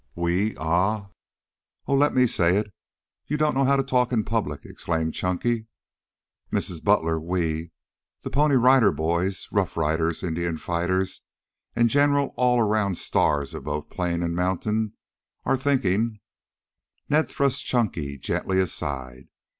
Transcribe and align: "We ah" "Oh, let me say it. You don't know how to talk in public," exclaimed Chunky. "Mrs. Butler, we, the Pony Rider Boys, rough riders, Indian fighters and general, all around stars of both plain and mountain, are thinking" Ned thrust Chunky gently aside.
"We 0.15 0.57
ah" 0.57 1.09
"Oh, 1.87 1.93
let 1.93 2.15
me 2.15 2.25
say 2.25 2.57
it. 2.57 2.73
You 3.27 3.37
don't 3.37 3.53
know 3.55 3.65
how 3.65 3.75
to 3.75 3.83
talk 3.83 4.11
in 4.11 4.23
public," 4.23 4.65
exclaimed 4.65 5.13
Chunky. 5.13 5.67
"Mrs. 6.51 6.83
Butler, 6.83 7.19
we, 7.19 7.69
the 8.23 8.31
Pony 8.31 8.55
Rider 8.55 8.91
Boys, 8.91 9.47
rough 9.51 9.77
riders, 9.77 10.23
Indian 10.23 10.57
fighters 10.57 11.21
and 11.75 11.87
general, 11.87 12.33
all 12.35 12.59
around 12.59 12.97
stars 12.97 13.53
of 13.53 13.63
both 13.65 13.91
plain 13.91 14.23
and 14.23 14.35
mountain, 14.35 14.93
are 15.45 15.55
thinking" 15.55 16.19
Ned 17.11 17.29
thrust 17.29 17.63
Chunky 17.67 18.17
gently 18.17 18.59
aside. 18.59 19.27